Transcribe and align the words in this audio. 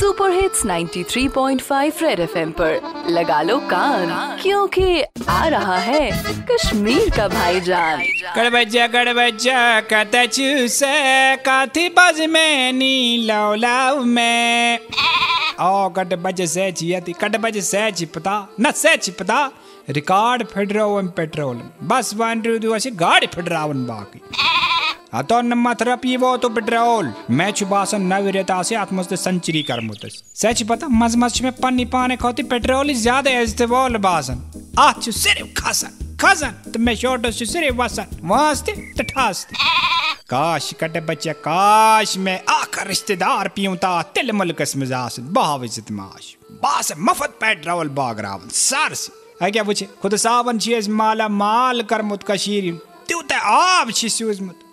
Super 0.00 0.30
hits 0.30 0.64
93.5 0.66 2.02
red 2.02 2.20
FM 2.20 2.50
पर। 2.50 3.04
लगा 3.08 3.42
लो 3.42 3.58
कान, 3.58 4.38
क्योंकि 4.42 5.02
आ 5.28 5.48
रहा 5.48 5.76
है 5.78 6.10
कश्मीर 6.50 7.10
का 7.10 7.28
भाईजान। 7.28 8.02
गड़बजा 8.36 8.86
गड़बजा 8.86 9.80
कत 9.80 10.10
चूसे, 10.32 11.36
काथी 11.36 11.88
बज 11.88 12.20
में 12.20 12.72
नी 12.72 13.26
ओ 15.60 15.88
चिपता 17.90 18.48
न 18.60 18.70
से 18.70 18.96
चिपता 18.96 19.50
रिकॉर्ड 19.88 20.44
फिडरोवन 20.44 21.06
पेट्रोल। 21.06 21.56
बस 21.82 22.14
वन, 22.14 22.40
टू, 22.40 22.58
दो 22.58 22.78
गाड़ी 22.86 23.26
फिडरावन 23.26 23.86
बाकी। 23.86 24.20
अतो 25.12 25.40
तो 26.36 26.48
पेट्रोल 26.48 27.12
मैं 27.30 27.52
बासन 27.70 28.02
से 28.62 28.74
आत्मस्त 28.76 29.14
संचरी 29.16 29.62
कर 29.62 29.80
मुतस 29.80 30.22
सच 30.36 30.62
मज 30.92 31.16
मज 31.16 31.40
में 31.42 31.50
पन्नी 31.52 31.84
पाने 31.86 32.16
खोती 32.16 32.42
पेट्रोल 32.44 32.92
ज़्यादा 32.96 33.30
इस्तेमाल 33.40 33.96
बासन 33.98 34.42
आज 34.78 35.08
सिर्फ़ 35.14 35.52
तो 36.70 36.78
मैं 36.78 36.94
शॉर्ट 36.96 37.26
से 37.28 37.46
सिर्फ़ 37.46 37.76
तठास्ते 38.98 39.56
काश 40.30 40.72
बच्चे 41.02 41.32
काश 41.40 42.16
मैं 42.18 42.38
रिश्तेदार 42.86 43.48
पियूता 43.56 44.00
तिल 44.14 44.32
मुल्कस 44.34 44.76
मिजाज 44.76 45.16
बहाव 45.32 45.64
इज़्ज़त 45.64 45.90
माश 45.92 46.34
बास 46.62 46.92
मफत 47.00 47.38
पेट्रोल 47.40 47.88
बाग 47.98 48.20
रावन 48.20 48.48
सर 48.60 48.94
क्या 49.42 49.62
खुद 50.02 50.16
चीज़ 50.60 50.90
माला 50.94 51.28
माल 51.36 51.82
कर 51.90 52.02
मुत 52.04 52.30
कशीर 52.30 52.72
त्यूते 53.08 53.46
आब 53.50 53.90
सूजमुत 53.98 54.69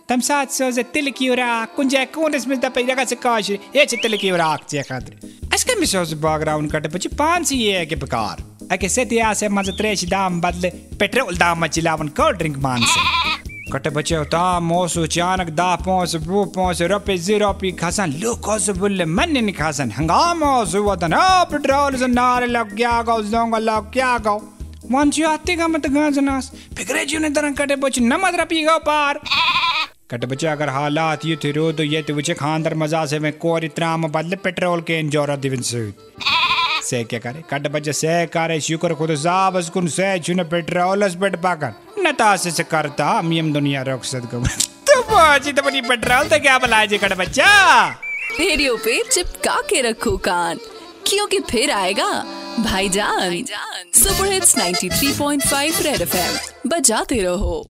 सोजे 0.52 0.84
तिल 0.84 1.11
की 1.11 1.27
राक 1.35 1.73
कुंजे 1.75 2.05
कूनस 2.05 2.47
में 2.47 2.59
दपे 2.59 2.84
जगह 2.84 3.05
से 3.05 3.16
काश? 3.16 3.49
ये 3.52 3.85
में 7.85 8.38
अके 8.71 8.89
सेतिया 8.89 9.33
से 9.33 9.47
त्रेश 9.72 10.03
दाम 10.05 10.41
बदले 10.41 10.69
पेट्रोल 11.00 11.38
दाम 11.38 11.59
मचिलावन 11.59 12.08
को 12.08 12.31
ड्रिंक 12.31 12.58
मान 12.58 12.85
कटे 13.73 13.89
बच्चे 13.89 14.16
अचानक 14.16 15.50
दा 15.50 15.75
पहुँच 15.75 16.16
वो 16.16 16.45
पी 16.97 17.17
जी 27.05 27.17
ने 27.17 27.30
तरह 27.30 27.52
कटे 27.52 27.75
बच्चे 27.75 28.02
नमत 28.02 28.39
रपी 28.39 28.63
गो 28.63 28.78
पार। 28.80 29.19
कटे 30.09 30.27
बच्चे 30.27 30.47
अगर 30.47 30.69
हालात 30.69 31.25
ये 31.25 31.36
थे 31.36 31.52
रो 31.52 31.72
तो 31.72 31.83
ये 31.83 32.02
बच्चे 32.11 32.33
खानदार 32.33 32.75
मज़ा 32.75 33.05
से 33.05 33.19
मैं 33.19 33.31
कोरी 33.33 33.67
त्राम 33.67 34.08
बदले 34.08 34.36
पेट्रोल 34.36 34.81
के 34.81 35.00
इंजोरा 35.00 35.36
दिवन 35.36 35.61
से। 35.61 35.81
से 36.83 37.03
क्या 37.03 37.19
करे? 37.19 37.44
कट 37.50 37.67
बच्चे 37.67 37.94
से 37.94 38.25
करे 38.25 38.59
शुक्र 38.61 38.94
खुद 38.94 39.16
साबस 39.16 39.69
कुन 39.69 39.88
से 39.88 40.08
चुने 40.19 40.44
पेट्रोल 40.44 41.02
अस 41.02 41.16
पेट 41.16 41.35
पाकर। 41.35 41.73
नतासे 42.00 42.52
से 42.52 42.63
करता 42.63 43.22
मियम 43.22 43.53
दुनिया 43.53 43.81
रोक 43.81 44.03
सद 44.03 44.30
को। 44.33 44.39
तो 44.88 45.02
पहुँची 45.03 45.53
तो 45.53 45.61
बनी 45.61 45.81
पेट्रोल 45.81 46.28
तो 46.28 46.39
क्या 46.39 46.58
बुलाए 46.58 46.88
जी 46.88 46.97
कट 46.97 47.17
बच्चा? 47.17 47.52
रेडियो 48.39 48.78
पे 48.78 49.03
चिपका 49.03 49.61
के 49.61 49.81
रखो 49.81 50.17
कान 50.17 50.59
क्योंकि 51.08 51.39
फिर 51.39 51.72
आएगा 51.72 52.11
भाईजान। 52.59 53.44
सुपर 53.94 54.31
हिट्स 54.31 54.58
93.5 54.58 55.81
रेड 55.81 56.02
एफएम 56.02 56.69
बजाते 56.69 57.22
रहो। 57.22 57.66